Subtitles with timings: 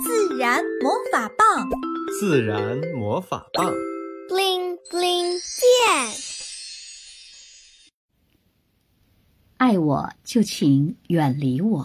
[0.00, 1.68] 自然魔法棒，
[2.20, 3.72] 自然魔法棒
[4.28, 6.14] ，bling bling 变。
[9.56, 11.84] 爱我就请远离我。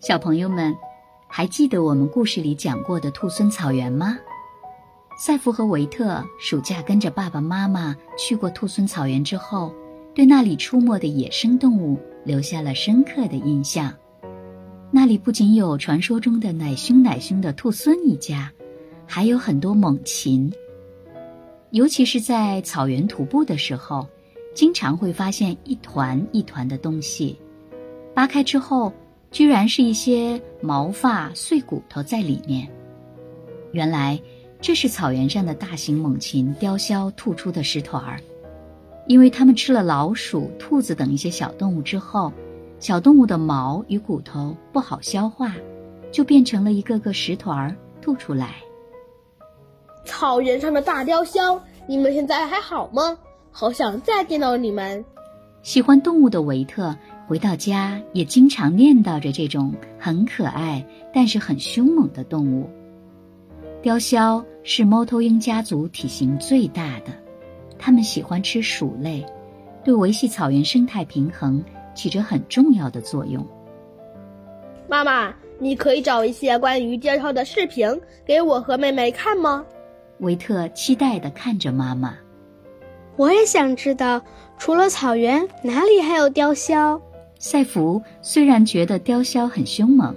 [0.00, 0.76] 小朋友们，
[1.26, 4.18] 还记得我们故事里讲过的兔孙草原吗？
[5.18, 9.74] 赛弗和维特暑假跟着爸爸妈妈去过兔孙草原之后，
[10.14, 13.90] 对那里出没的野生动物留下了深刻的印象。
[14.90, 18.50] 那里不仅有传说中的奶凶奶凶的兔孙一家，
[19.06, 20.50] 还有很多猛禽。
[21.70, 24.06] 尤其是在草原徒步的时候，
[24.54, 27.38] 经常会发现一团一团的东西，
[28.14, 28.90] 扒开之后，
[29.30, 32.66] 居然是一些毛发、碎骨头在里面。
[33.72, 34.18] 原来
[34.58, 38.18] 这是草原上的大型猛禽雕鸮吐出的石团儿，
[39.06, 42.32] 因为它们吃了老鼠、兔子等一些小动物之后。
[42.80, 45.54] 小动物的毛与骨头不好消化，
[46.12, 48.54] 就变成了一个个石团儿吐出来。
[50.04, 53.18] 草原上的大雕鸮，你们现在还好吗？
[53.50, 55.04] 好想再见到你们。
[55.62, 62.70] 喜欢动物的维特回到家也经常念叨着这种很可爱但是很凶猛的动物。
[63.82, 67.06] 雕鸮是猫头鹰家族体型最大的，
[67.78, 69.26] 它们喜欢吃鼠类，
[69.84, 71.62] 对维系草原生态平衡。
[71.98, 73.44] 起着很重要的作用。
[74.88, 79.64] 妈妈，你可以找一些关于雕鸮的视频给我和妹妹看吗？
[80.20, 82.14] 维特期待的看着妈妈。
[83.16, 84.22] 我也想知道，
[84.58, 87.00] 除了草原，哪里还有雕鸮？
[87.40, 90.14] 赛弗虽然觉得雕鸮很凶猛，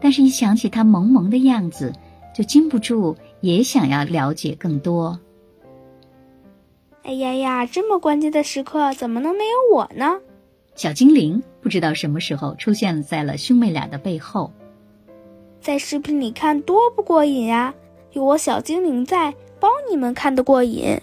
[0.00, 1.92] 但是一想起它萌萌的样子，
[2.34, 5.20] 就禁不住也想要了解更多。
[7.02, 10.18] 哎呀呀，这么关键的时刻，怎么能没有我呢？
[10.78, 14.52] 小精灵不知道什么时候出现在了兄妹俩的背后，
[15.60, 17.74] 在视频里看多不过瘾呀！
[18.12, 20.96] 有我小精灵在，包你们看得过瘾。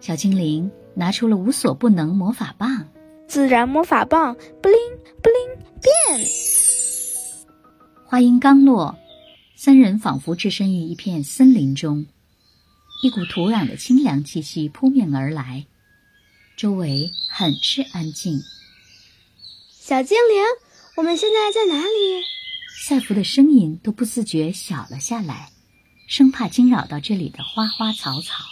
[0.00, 2.88] 小精灵拿出了无所不能魔法棒，
[3.26, 6.26] 自然魔法棒，bling bling 变。
[8.06, 8.96] 话音刚落，
[9.54, 12.06] 三人仿佛置身于一片森林中，
[13.02, 15.66] 一股土壤的清凉气息扑面而来，
[16.56, 18.40] 周围很是安静。
[19.90, 20.40] 小精灵，
[20.98, 22.22] 我们现在在哪里？
[22.80, 25.50] 赛弗的声音都不自觉小了下来，
[26.06, 28.44] 生怕惊扰到这里的花花草草。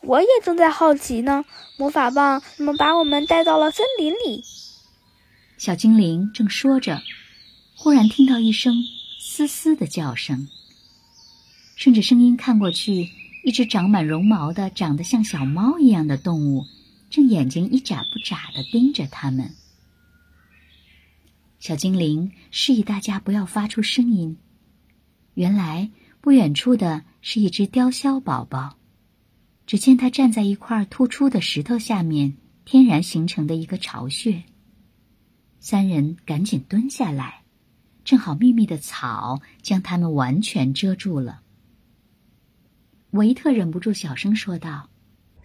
[0.00, 1.44] 我也正在好奇呢，
[1.76, 4.42] 魔法棒怎么把我们带到了森林里？
[5.58, 7.02] 小精灵正说着，
[7.76, 8.82] 忽然听到一声
[9.20, 10.48] 嘶嘶的叫声。
[11.76, 13.10] 顺着声音看过去，
[13.44, 16.64] 一只长满绒毛的、长得像小猫一样的动物，
[17.10, 19.54] 正眼睛一眨不眨地盯着他们。
[21.64, 24.36] 小精灵示意大家不要发出声音。
[25.32, 28.76] 原来不远处的是一只雕鸮宝宝。
[29.64, 32.36] 只见它站在一块突出的石头下面，
[32.66, 34.42] 天然形成的一个巢穴。
[35.58, 37.44] 三人赶紧蹲下来，
[38.04, 41.40] 正好密密的草将他们完全遮住了。
[43.12, 44.90] 维特忍不住小声说道：“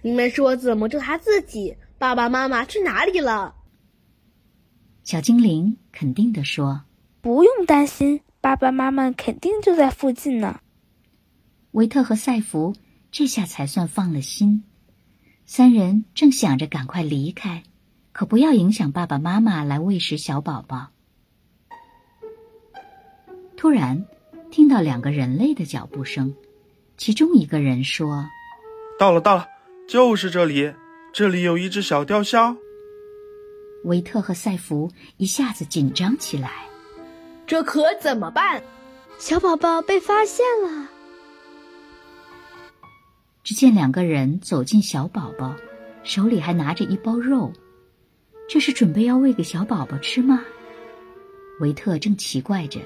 [0.04, 1.78] 你们说怎么救他自己？
[1.98, 3.56] 爸爸妈妈去哪里了？”
[5.10, 6.84] 小精灵肯定地说
[7.20, 10.60] ：“不用担心，爸爸妈妈肯定就在附近呢。”
[11.74, 12.76] 维特和赛弗
[13.10, 14.66] 这下才算放了心。
[15.48, 17.64] 三人正想着赶快离开，
[18.12, 20.90] 可不要影响爸爸妈妈来喂食小宝宝。
[23.58, 24.06] 突然，
[24.52, 26.36] 听到两个人类的脚步声，
[26.98, 28.28] 其中一个人说
[29.00, 29.48] ：“到了，到了，
[29.88, 30.72] 就是这里，
[31.12, 32.56] 这里有一只小雕鸮。”
[33.84, 36.52] 维特和赛弗一下子紧张起来，
[37.48, 38.62] 这可怎么办？
[39.18, 40.90] 小宝宝被发现了。
[43.44, 45.56] 只见两个人走进小宝宝，
[46.04, 47.52] 手里还拿着一包肉，
[48.48, 50.44] 这是准备要喂给小宝宝吃吗？
[51.60, 52.80] 维特正奇怪着，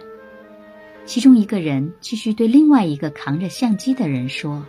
[1.05, 4.65] 其中一个人继续对另外一个扛着相机的人说：“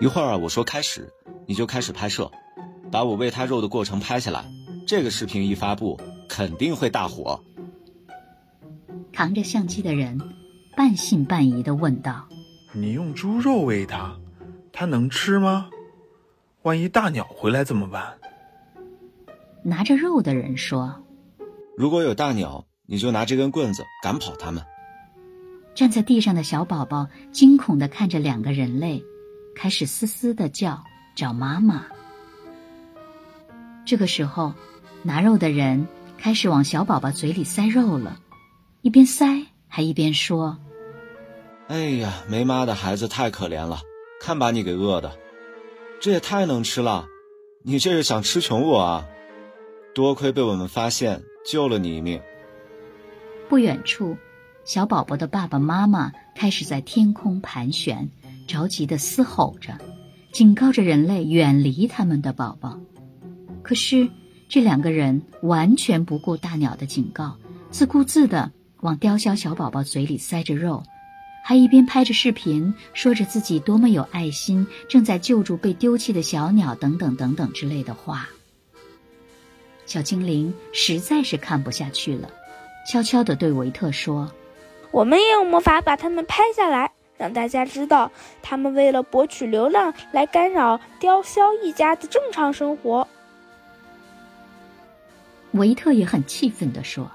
[0.00, 1.12] 一会儿我说开始，
[1.46, 2.30] 你就开始拍摄，
[2.92, 4.44] 把我喂他肉的过程拍下来。”
[4.86, 7.42] 这个视频一发布，肯定会大火。
[9.12, 10.16] 扛着相机的人
[10.76, 12.28] 半信半疑的问道
[12.72, 14.16] ：“你用猪肉喂它，
[14.72, 15.68] 它能吃吗？
[16.62, 18.16] 万一大鸟回来怎么办？”
[19.64, 21.02] 拿着肉的人说
[21.76, 24.62] ：“如果有大鸟，你就拿这根棍子赶跑它们。”
[25.74, 29.02] 站在地上的小宝宝惊恐的看着两个人类，
[29.56, 30.84] 开始嘶嘶的叫，
[31.16, 31.86] 找妈妈。
[33.84, 34.54] 这个时候。
[35.06, 35.86] 拿肉的人
[36.18, 38.18] 开始往小宝宝嘴里塞肉了，
[38.82, 40.58] 一边塞还一边说
[41.70, 43.78] ：“哎呀，没妈的孩子太可怜了，
[44.20, 45.12] 看把你给饿的，
[46.00, 47.06] 这也太能吃了，
[47.62, 49.06] 你这是想吃穷我啊？
[49.94, 52.20] 多亏被我们发现，救了你一命。”
[53.48, 54.16] 不远处，
[54.64, 58.08] 小宝宝的爸爸妈妈开始在天空盘旋，
[58.48, 59.78] 着急的嘶吼着，
[60.32, 62.80] 警告着人类远离他们的宝宝。
[63.62, 64.08] 可是，
[64.48, 67.36] 这两个人完全不顾大鸟的警告，
[67.70, 70.84] 自顾自的往雕鸮小宝宝嘴里塞着肉，
[71.44, 78.28] 还一边拍着视频，说着自己多么有爱心，正在救助被丢弃的小鸟等等等等之类的话。
[79.84, 82.30] 小精灵实在是看不下去了。
[82.88, 84.30] 悄悄地对维特说
[84.92, 93.08] ：“我们也有魔法把他们拍下来，让大家知道他们为了博取流量来干扰雕鸮一家的正常生活。”
[95.56, 97.10] 维特也很气愤地说：“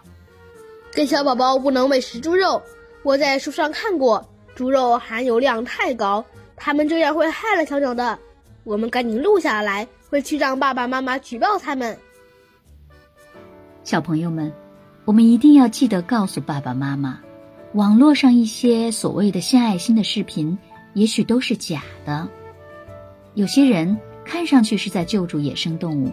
[0.93, 2.61] 给小宝宝不能喂食猪肉，
[3.03, 8.19] 我在书上看过，猪肉含油量太高，他们这样会害了小鸟的。
[8.63, 11.97] 我们赶紧录下来，回去让爸爸妈妈举报他们。”
[13.83, 14.51] 小朋友们。
[15.03, 17.21] 我们一定要记得告诉爸爸妈妈，
[17.73, 20.59] 网络上一些所谓的献爱心的视频，
[20.93, 22.29] 也许都是假的。
[23.33, 26.11] 有些人看上去是在救助野生动物，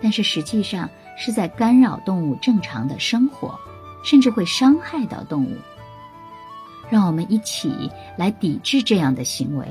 [0.00, 0.88] 但是实际上
[1.18, 3.58] 是在干扰动物正常的生活，
[4.02, 5.56] 甚至会伤害到动物。
[6.88, 9.66] 让我们一起来抵制这样的行为，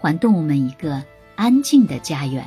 [0.00, 1.02] 还动物们一个
[1.36, 2.42] 安静的家园。